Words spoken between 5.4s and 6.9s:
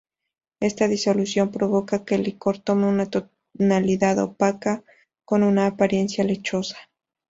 una apariencia lechosa.